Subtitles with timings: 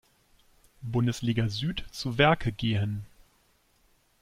[0.81, 3.05] Bundesliga Süd zu Werke gehen.